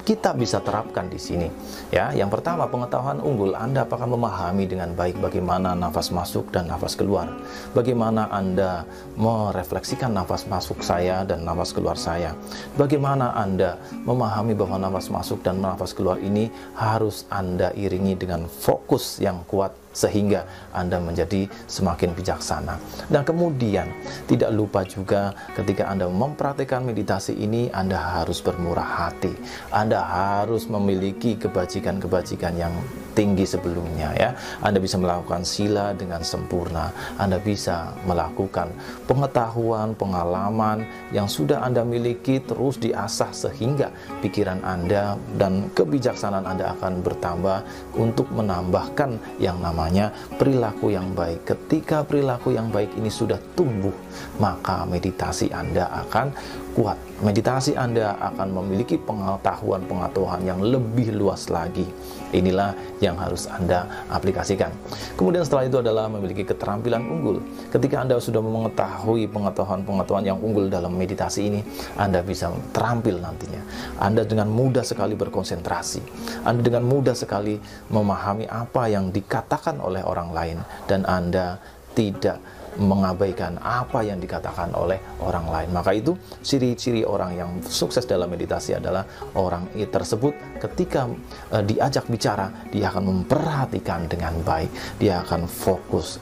kita 0.06 0.36
bisa 0.38 0.62
terapkan 0.62 1.08
di 1.08 1.18
sini. 1.18 1.48
Ya, 1.90 2.14
yang 2.14 2.30
pertama 2.30 2.68
pengetahuan 2.68 3.24
unggul 3.24 3.58
Anda 3.58 3.88
apakah 3.88 4.06
memahami 4.06 4.70
dengan 4.70 4.94
baik 4.94 5.18
bagaimana 5.24 5.74
nafas 5.74 6.14
masuk 6.14 6.52
dan 6.54 6.68
nafas 6.70 6.94
keluar. 6.94 7.32
Bagaimana 7.74 8.30
Anda 8.30 8.86
merefleksikan 9.18 10.14
nafas 10.14 10.46
masuk 10.46 10.84
saya 10.86 11.26
dan 11.26 11.48
nafas 11.48 11.74
keluar 11.74 11.98
saya. 11.98 12.38
Bagaimana 12.78 13.34
Anda 13.34 13.82
memahami 14.06 14.54
bahwa 14.54 14.78
nafas 14.78 15.10
masuk 15.10 15.42
dan 15.42 15.64
nafas 15.64 15.96
keluar 15.98 16.22
ini 16.22 16.54
harus 16.78 17.26
Anda 17.34 17.74
iringi 17.74 18.14
dengan 18.20 18.46
fokus 18.46 19.18
yang 19.18 19.42
kuat 19.50 19.81
sehingga 19.92 20.48
Anda 20.72 20.98
menjadi 21.00 21.48
semakin 21.68 22.16
bijaksana. 22.16 22.80
Dan 23.12 23.24
kemudian 23.28 23.92
tidak 24.28 24.52
lupa 24.56 24.82
juga 24.88 25.36
ketika 25.56 25.88
Anda 25.92 26.08
mempraktikkan 26.08 26.84
meditasi 26.84 27.36
ini 27.36 27.68
Anda 27.72 28.00
harus 28.00 28.40
bermurah 28.40 29.08
hati. 29.08 29.32
Anda 29.72 30.02
harus 30.02 30.68
memiliki 30.68 31.36
kebajikan-kebajikan 31.40 32.56
yang 32.56 32.74
tinggi 33.14 33.46
sebelumnya 33.46 34.10
ya. 34.18 34.30
Anda 34.64 34.80
bisa 34.80 34.98
melakukan 34.98 35.44
sila 35.44 35.94
dengan 35.96 36.24
sempurna. 36.24 36.92
Anda 37.20 37.38
bisa 37.38 37.94
melakukan 38.08 38.72
pengetahuan, 39.06 39.94
pengalaman 39.96 40.84
yang 41.12 41.28
sudah 41.28 41.62
Anda 41.64 41.84
miliki 41.86 42.42
terus 42.44 42.80
diasah 42.80 43.32
sehingga 43.32 43.92
pikiran 44.24 44.64
Anda 44.64 45.16
dan 45.36 45.70
kebijaksanaan 45.76 46.48
Anda 46.48 46.74
akan 46.78 47.04
bertambah 47.04 47.58
untuk 48.00 48.32
menambahkan 48.32 49.40
yang 49.40 49.60
namanya 49.60 50.12
perilaku 50.40 50.94
yang 50.94 51.12
baik. 51.12 51.44
Ketika 51.46 52.04
perilaku 52.08 52.56
yang 52.56 52.72
baik 52.72 52.96
ini 52.98 53.12
sudah 53.12 53.38
tumbuh, 53.54 53.94
maka 54.40 54.88
meditasi 54.88 55.52
Anda 55.52 55.88
akan 56.08 56.34
kuat. 56.74 56.98
Meditasi 57.22 57.76
Anda 57.76 58.16
akan 58.18 58.48
memiliki 58.64 58.98
pengetahuan-pengetahuan 58.98 60.42
yang 60.48 60.60
lebih 60.64 61.14
luas 61.14 61.52
lagi. 61.52 61.86
Inilah 62.32 62.72
yang 63.04 63.20
harus 63.20 63.48
Anda 63.52 64.08
aplikasikan. 64.08 64.72
Kemudian 65.20 65.44
setelah 65.44 65.68
itu 65.68 65.78
adalah 65.84 66.08
memiliki 66.08 66.48
keterampilan 66.48 67.04
unggul. 67.04 67.44
Ketika 67.68 68.04
Anda 68.08 68.18
sudah 68.24 68.40
mengetahui 68.40 69.28
pengetahuan-pengetahuan 69.32 70.24
yang 70.24 70.40
unggul 70.40 70.72
dalam 70.72 70.96
meditasi 70.96 71.52
ini, 71.52 71.60
Anda 72.00 72.24
bisa 72.24 72.52
terampil 72.72 73.20
nantinya. 73.20 73.62
Anda 74.00 74.24
dengan 74.24 74.48
mudah 74.48 74.88
sekali 74.88 75.14
berkonsentrasi. 75.20 76.02
Anda 76.48 76.64
dengan 76.64 76.88
mudah 76.88 77.14
sekali 77.14 77.60
memahami 77.92 78.48
apa 78.48 78.88
yang 78.88 79.12
dikatakan 79.12 79.84
oleh 79.84 80.00
orang 80.02 80.32
lain 80.32 80.58
dan 80.88 81.04
Anda 81.04 81.60
tidak 81.92 82.61
mengabaikan 82.80 83.60
apa 83.60 84.06
yang 84.06 84.22
dikatakan 84.22 84.72
oleh 84.78 85.00
orang 85.20 85.48
lain. 85.50 85.70
Maka 85.76 85.92
itu 85.92 86.16
ciri-ciri 86.40 87.04
orang 87.04 87.32
yang 87.36 87.50
sukses 87.66 88.08
dalam 88.08 88.32
meditasi 88.32 88.78
adalah 88.78 89.04
orang 89.36 89.68
tersebut 89.76 90.60
ketika 90.62 91.10
uh, 91.52 91.64
diajak 91.64 92.08
bicara 92.08 92.52
dia 92.72 92.88
akan 92.94 93.04
memperhatikan 93.12 94.08
dengan 94.08 94.38
baik. 94.46 94.72
Dia 95.02 95.24
akan 95.26 95.50
fokus, 95.50 96.22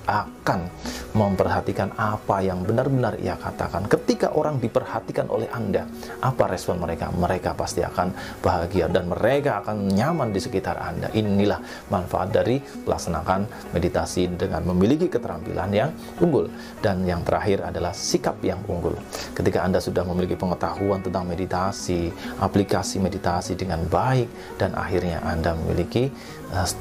akan 0.49 0.65
memperhatikan 1.13 1.93
apa 1.93 2.41
yang 2.41 2.65
benar-benar 2.65 3.21
ia 3.21 3.37
katakan. 3.37 3.85
Ketika 3.85 4.33
orang 4.33 4.57
diperhatikan 4.57 5.29
oleh 5.29 5.45
Anda, 5.53 5.85
apa 6.25 6.49
respon 6.49 6.81
mereka? 6.81 7.13
Mereka 7.13 7.53
pasti 7.53 7.85
akan 7.85 8.09
bahagia 8.41 8.89
dan 8.89 9.13
mereka 9.13 9.61
akan 9.61 9.93
nyaman 9.93 10.33
di 10.33 10.41
sekitar 10.41 10.81
Anda. 10.81 11.13
Inilah 11.13 11.61
manfaat 11.93 12.33
dari 12.33 12.57
melaksanakan 12.57 13.71
meditasi 13.77 14.25
dengan 14.33 14.65
memiliki 14.73 15.05
keterampilan 15.05 15.69
yang 15.69 15.93
unggul. 16.17 16.49
Dan 16.81 17.05
yang 17.05 17.21
terakhir 17.21 17.69
adalah 17.69 17.93
sikap 17.93 18.41
yang 18.41 18.57
unggul. 18.65 18.97
Ketika 19.37 19.61
Anda 19.61 19.77
sudah 19.77 20.01
memiliki 20.01 20.33
pengetahuan 20.33 21.05
tentang 21.05 21.29
meditasi, 21.29 22.09
aplikasi 22.41 22.97
meditasi 22.97 23.53
dengan 23.53 23.85
baik, 23.85 24.57
dan 24.57 24.73
akhirnya 24.73 25.21
Anda 25.21 25.53
memiliki 25.53 26.09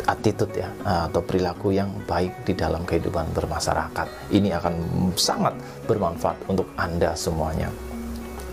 attitude 0.08 0.64
ya, 0.64 0.68
uh, 0.84 1.06
atau 1.12 1.20
perilaku 1.20 1.76
yang 1.76 1.92
baik 2.08 2.48
di 2.48 2.56
dalam 2.56 2.88
kehidupan 2.88 3.30
bermasyarakat. 3.36 4.32
Ini 4.32 4.56
akan 4.56 4.74
sangat 5.14 5.54
bermanfaat 5.84 6.48
untuk 6.48 6.68
Anda 6.80 7.12
semuanya. 7.12 7.68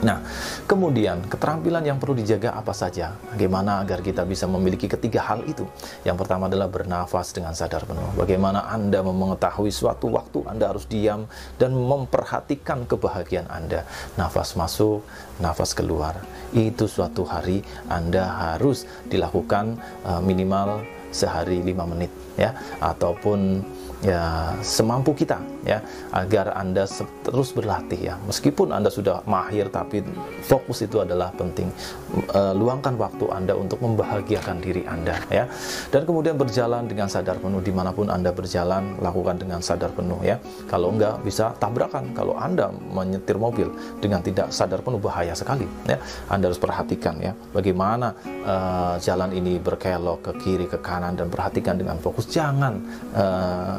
Nah, 0.04 0.20
kemudian 0.68 1.24
keterampilan 1.24 1.80
yang 1.88 1.98
perlu 1.98 2.20
dijaga 2.20 2.52
apa 2.52 2.76
saja? 2.76 3.16
Bagaimana 3.32 3.80
agar 3.80 4.04
kita 4.04 4.28
bisa 4.28 4.44
memiliki 4.44 4.92
ketiga 4.92 5.24
hal 5.24 5.48
itu? 5.48 5.64
Yang 6.04 6.26
pertama 6.26 6.52
adalah 6.52 6.68
bernafas 6.68 7.32
dengan 7.32 7.56
sadar 7.56 7.88
penuh. 7.88 8.12
Bagaimana 8.20 8.68
Anda 8.68 9.00
mengetahui 9.00 9.72
suatu 9.72 10.12
waktu 10.12 10.44
Anda 10.52 10.76
harus 10.76 10.84
diam 10.86 11.32
dan 11.56 11.72
memperhatikan 11.74 12.84
kebahagiaan 12.86 13.48
Anda. 13.48 13.88
Nafas 14.20 14.60
masuk, 14.60 15.00
nafas 15.40 15.72
keluar. 15.72 16.20
Itu 16.52 16.92
suatu 16.92 17.24
hari 17.24 17.64
Anda 17.88 18.54
harus 18.54 18.84
dilakukan 19.08 19.80
uh, 20.04 20.20
minimal 20.20 20.84
sehari 21.16 21.64
5 21.64 21.92
menit 21.96 22.12
ya. 22.36 22.52
Ataupun 22.84 23.64
ya 24.04 24.52
semampu 24.60 25.16
kita 25.16 25.40
ya 25.66 25.82
agar 26.14 26.54
Anda 26.56 26.86
terus 27.26 27.52
berlatih 27.52 28.14
ya. 28.14 28.16
Meskipun 28.30 28.72
Anda 28.72 28.94
sudah 28.94 29.26
mahir 29.26 29.68
tapi 29.74 30.06
fokus 30.46 30.86
itu 30.86 31.02
adalah 31.02 31.34
penting. 31.34 31.68
E, 32.14 32.42
luangkan 32.54 32.96
waktu 32.96 33.26
Anda 33.34 33.58
untuk 33.58 33.82
membahagiakan 33.82 34.62
diri 34.62 34.86
Anda 34.86 35.18
ya. 35.34 35.50
Dan 35.90 36.06
kemudian 36.06 36.38
berjalan 36.38 36.86
dengan 36.86 37.10
sadar 37.10 37.42
penuh 37.42 37.60
di 37.60 37.74
mana 37.74 37.90
pun 37.92 38.08
Anda 38.14 38.30
berjalan 38.30 39.02
lakukan 39.02 39.42
dengan 39.42 39.60
sadar 39.60 39.90
penuh 39.92 40.22
ya. 40.22 40.38
Kalau 40.70 40.94
enggak 40.94 41.26
bisa 41.26 41.52
tabrakan. 41.58 42.14
Kalau 42.14 42.38
Anda 42.38 42.70
menyetir 42.70 43.42
mobil 43.42 43.74
dengan 44.00 44.22
tidak 44.22 44.54
sadar 44.54 44.86
penuh 44.86 45.02
bahaya 45.02 45.34
sekali 45.34 45.66
ya. 45.90 45.98
Anda 46.30 46.54
harus 46.54 46.62
perhatikan 46.62 47.18
ya 47.18 47.34
bagaimana 47.52 48.14
e, 48.24 48.56
jalan 49.02 49.34
ini 49.34 49.58
berkelok 49.58 50.30
ke 50.30 50.32
kiri 50.46 50.66
ke 50.70 50.78
kanan 50.78 51.18
dan 51.18 51.28
perhatikan 51.34 51.74
dengan 51.74 51.98
fokus. 51.98 52.30
Jangan 52.30 52.74
e, 53.18 53.26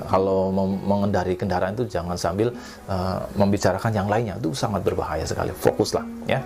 kalau 0.06 0.54
mengendari 0.86 1.34
kendaraan 1.34 1.74
itu 1.74 1.84
jangan 1.90 2.16
sambil 2.16 2.54
uh, 2.86 3.18
membicarakan 3.34 3.92
yang 3.92 4.08
lainnya. 4.08 4.38
Itu 4.38 4.54
sangat 4.54 4.86
berbahaya 4.86 5.26
sekali. 5.26 5.50
Fokuslah 5.52 6.04
ya. 6.30 6.40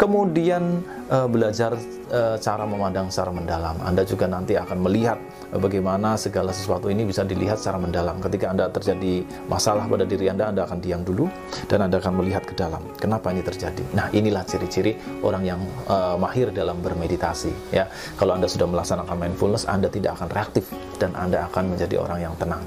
Kemudian 0.00 0.82
uh, 1.10 1.28
belajar 1.28 1.76
uh, 2.12 2.36
cara 2.40 2.64
memandang 2.64 3.08
secara 3.12 3.32
mendalam. 3.34 3.76
Anda 3.82 4.06
juga 4.06 4.28
nanti 4.30 4.56
akan 4.56 4.78
melihat 4.84 5.18
uh, 5.52 5.60
bagaimana 5.60 6.16
segala 6.16 6.54
sesuatu 6.54 6.88
ini 6.88 7.04
bisa 7.04 7.26
dilihat 7.26 7.60
secara 7.60 7.80
mendalam. 7.80 8.20
Ketika 8.22 8.52
Anda 8.52 8.70
terjadi 8.70 9.24
masalah 9.48 9.88
pada 9.88 10.04
diri 10.08 10.30
Anda 10.30 10.52
Anda 10.52 10.64
akan 10.64 10.78
diam 10.80 11.02
dulu 11.04 11.28
dan 11.68 11.84
Anda 11.88 12.00
akan 12.00 12.14
melihat 12.20 12.44
ke 12.48 12.54
dalam. 12.56 12.80
Kenapa 12.96 13.32
ini 13.34 13.42
terjadi? 13.44 13.82
Nah 13.92 14.08
inilah 14.14 14.44
ciri-ciri 14.46 14.96
orang 15.20 15.42
yang 15.44 15.60
uh, 15.90 16.16
mahir 16.16 16.52
dalam 16.54 16.80
bermeditasi 16.80 17.74
ya. 17.74 17.88
Kalau 18.16 18.36
Anda 18.36 18.48
sudah 18.48 18.68
melaksanakan 18.68 19.16
mindfulness 19.16 19.68
Anda 19.68 19.90
tidak 19.90 20.20
akan 20.20 20.28
reaktif 20.32 20.70
dan 20.96 21.12
Anda 21.18 21.48
akan 21.50 21.76
menjadi 21.76 22.00
orang 22.00 22.18
yang 22.30 22.34
tenang. 22.38 22.62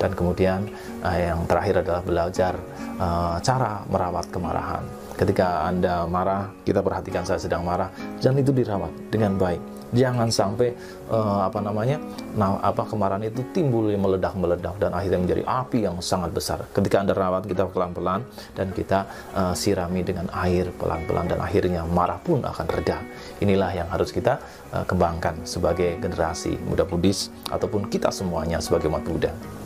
Dan 0.00 0.10
kemudian 0.16 0.68
uh, 1.04 1.16
yang 1.16 1.44
terakhir 1.44 1.84
adalah 1.84 2.02
belajar 2.02 2.52
uh, 2.98 3.36
cara 3.42 3.84
merawat 3.88 4.26
kemarahan 4.32 5.01
ketika 5.22 5.70
anda 5.70 6.02
marah 6.10 6.50
kita 6.66 6.82
perhatikan 6.82 7.22
saya 7.22 7.38
sedang 7.38 7.62
marah. 7.62 7.94
Dan 8.18 8.34
itu 8.42 8.50
dirawat 8.50 8.90
dengan 9.14 9.38
baik. 9.38 9.62
Jangan 9.92 10.32
sampai 10.32 10.72
uh, 11.12 11.44
apa 11.44 11.60
namanya 11.60 12.00
nah 12.32 12.56
apa 12.64 12.88
kemarahan 12.88 13.28
itu 13.28 13.44
timbul 13.52 13.92
meledak 13.92 14.32
meledak 14.40 14.80
dan 14.80 14.96
akhirnya 14.96 15.20
menjadi 15.20 15.42
api 15.44 15.84
yang 15.84 16.00
sangat 16.00 16.32
besar. 16.32 16.64
Ketika 16.72 17.04
anda 17.04 17.12
rawat 17.12 17.44
kita 17.44 17.68
pelan 17.68 17.92
pelan 17.92 18.24
dan 18.56 18.72
kita 18.72 19.04
uh, 19.36 19.52
sirami 19.52 20.00
dengan 20.00 20.32
air 20.32 20.72
pelan 20.80 21.04
pelan 21.04 21.28
dan 21.28 21.44
akhirnya 21.44 21.84
marah 21.84 22.16
pun 22.24 22.40
akan 22.40 22.66
reda. 22.72 23.04
Inilah 23.44 23.70
yang 23.76 23.88
harus 23.92 24.16
kita 24.16 24.40
uh, 24.72 24.88
kembangkan 24.88 25.44
sebagai 25.44 26.00
generasi 26.00 26.56
muda 26.64 26.88
Buddhis 26.88 27.28
ataupun 27.52 27.92
kita 27.92 28.08
semuanya 28.08 28.64
sebagai 28.64 28.88
umat 28.88 29.04
Buddha 29.04 29.61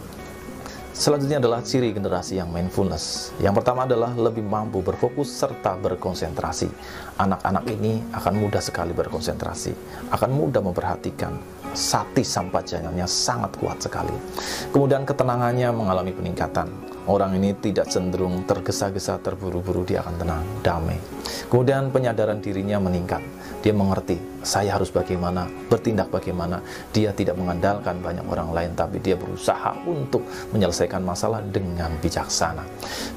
Selanjutnya 0.97 1.37
adalah 1.37 1.61
ciri 1.61 1.93
generasi 1.93 2.41
yang 2.41 2.49
mindfulness. 2.49 3.29
Yang 3.37 3.61
pertama 3.61 3.85
adalah 3.85 4.17
lebih 4.17 4.41
mampu 4.41 4.81
berfokus 4.81 5.29
serta 5.29 5.77
berkonsentrasi. 5.77 6.73
Anak-anak 7.21 7.69
ini 7.69 8.01
akan 8.17 8.41
mudah 8.41 8.65
sekali 8.65 8.97
berkonsentrasi, 8.97 9.77
akan 10.09 10.31
mudah 10.33 10.65
memperhatikan, 10.65 11.37
sati 11.77 12.25
sampajannya 12.25 13.05
sangat 13.05 13.61
kuat 13.61 13.77
sekali. 13.85 14.17
Kemudian 14.73 15.05
ketenangannya 15.05 15.69
mengalami 15.69 16.17
peningkatan. 16.17 16.73
Orang 17.05 17.37
ini 17.37 17.53
tidak 17.61 17.93
cenderung 17.93 18.49
tergesa-gesa, 18.49 19.21
terburu-buru, 19.21 19.85
dia 19.85 20.01
akan 20.01 20.17
tenang, 20.17 20.45
damai. 20.65 20.97
Kemudian 21.53 21.93
penyadaran 21.93 22.41
dirinya 22.41 22.81
meningkat. 22.81 23.21
Dia 23.61 23.77
mengerti 23.77 24.17
saya 24.47 24.79
harus 24.79 24.95
bagaimana, 24.95 25.51
bertindak 25.67 26.07
bagaimana. 26.15 26.63
Dia 26.95 27.11
tidak 27.11 27.35
mengandalkan 27.35 27.99
banyak 27.99 28.23
orang 28.31 28.55
lain, 28.55 28.71
tapi 28.79 29.03
dia 29.03 29.19
berusaha 29.19 29.75
untuk 29.83 30.23
menyelesaikan 30.55 31.03
masalah 31.03 31.43
dengan 31.43 31.91
bijaksana. 31.99 32.63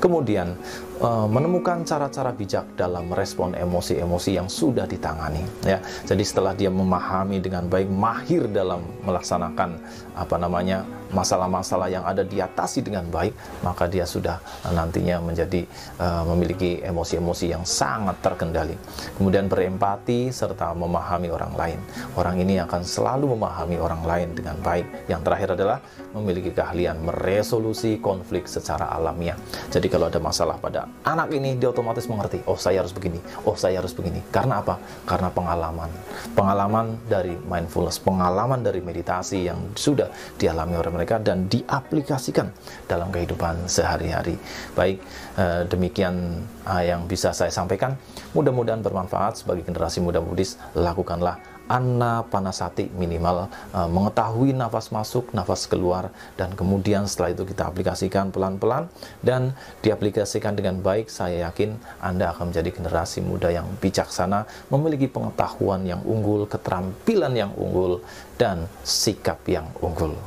Kemudian 0.02 0.58
eh, 0.98 1.28
menemukan 1.30 1.86
cara-cara 1.86 2.34
bijak 2.34 2.74
dalam 2.74 3.14
merespon 3.14 3.54
emosi-emosi 3.54 4.32
yang 4.42 4.50
sudah 4.50 4.90
ditangani. 4.90 5.46
Ya, 5.62 5.78
jadi 6.10 6.24
setelah 6.26 6.58
dia 6.58 6.74
memahami 6.74 7.38
dengan 7.38 7.70
baik, 7.70 7.94
mahir 7.94 8.50
dalam 8.50 8.82
melaksanakan 9.06 9.78
apa 10.18 10.36
namanya 10.42 10.82
masalah-masalah 11.10 11.90
yang 11.90 12.06
ada 12.06 12.22
diatasi 12.22 12.86
dengan 12.86 13.06
baik, 13.10 13.34
maka 13.66 13.90
dia 13.90 14.06
sudah 14.06 14.38
nantinya 14.70 15.18
menjadi 15.20 15.66
uh, 15.98 16.24
memiliki 16.34 16.80
emosi-emosi 16.86 17.46
yang 17.50 17.64
sangat 17.66 18.22
terkendali. 18.22 18.78
Kemudian 19.18 19.50
berempati 19.50 20.30
serta 20.30 20.72
memahami 20.78 21.19
memahami 21.20 21.36
orang 21.36 21.54
lain. 21.60 21.80
Orang 22.16 22.36
ini 22.40 22.56
akan 22.64 22.82
selalu 22.88 23.36
memahami 23.36 23.78
orang 23.78 24.02
lain 24.08 24.30
dengan 24.32 24.56
baik. 24.64 24.88
Yang 25.12 25.22
terakhir 25.28 25.50
adalah 25.60 25.78
memiliki 26.16 26.56
keahlian 26.56 27.04
meresolusi 27.04 28.00
konflik 28.00 28.48
secara 28.48 28.88
alamiah. 28.96 29.36
Jadi 29.68 29.92
kalau 29.92 30.08
ada 30.08 30.18
masalah 30.24 30.56
pada 30.56 30.88
anak 31.04 31.36
ini, 31.36 31.60
dia 31.60 31.70
otomatis 31.70 32.08
mengerti, 32.08 32.40
oh 32.48 32.56
saya 32.56 32.80
harus 32.82 32.96
begini, 32.96 33.20
oh 33.44 33.54
saya 33.60 33.84
harus 33.84 33.92
begini. 33.92 34.24
Karena 34.32 34.64
apa? 34.64 34.80
Karena 35.04 35.28
pengalaman. 35.30 35.92
Pengalaman 36.34 36.96
dari 37.12 37.36
mindfulness, 37.36 38.00
pengalaman 38.00 38.64
dari 38.64 38.80
meditasi 38.80 39.52
yang 39.52 39.60
sudah 39.76 40.08
dialami 40.40 40.80
oleh 40.80 40.92
mereka 40.96 41.20
dan 41.20 41.52
diaplikasikan 41.52 42.48
dalam 42.88 43.12
kehidupan 43.12 43.68
sehari-hari. 43.68 44.40
Baik, 44.74 45.04
eh, 45.36 45.62
demikian 45.68 46.48
eh, 46.64 46.84
yang 46.90 47.06
bisa 47.06 47.36
saya 47.36 47.52
sampaikan. 47.52 48.00
Mudah-mudahan 48.32 48.80
bermanfaat 48.80 49.44
sebagai 49.44 49.66
generasi 49.66 50.00
muda 50.00 50.22
Buddhis. 50.22 50.56
Lakukan 50.78 50.99
lakukanlah 51.00 51.40
anna 51.70 52.26
panasati 52.26 52.90
minimal 52.98 53.46
uh, 53.72 53.86
mengetahui 53.88 54.58
nafas 54.58 54.90
masuk, 54.90 55.30
nafas 55.38 55.70
keluar 55.70 56.10
dan 56.34 56.52
kemudian 56.58 57.06
setelah 57.06 57.38
itu 57.38 57.46
kita 57.46 57.70
aplikasikan 57.70 58.34
pelan-pelan 58.34 58.90
dan 59.22 59.54
diaplikasikan 59.86 60.58
dengan 60.58 60.82
baik 60.82 61.08
saya 61.08 61.48
yakin 61.48 61.78
Anda 62.02 62.34
akan 62.34 62.52
menjadi 62.52 62.74
generasi 62.74 63.22
muda 63.22 63.54
yang 63.54 63.70
bijaksana 63.78 64.50
memiliki 64.74 65.06
pengetahuan 65.08 65.86
yang 65.86 66.02
unggul, 66.04 66.50
keterampilan 66.50 67.32
yang 67.38 67.54
unggul 67.54 68.02
dan 68.42 68.66
sikap 68.82 69.40
yang 69.46 69.70
unggul. 69.80 70.18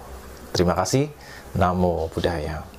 Terima 0.55 0.79
kasih. 0.79 1.11
Namo 1.53 2.09
Buddhaya. 2.09 2.72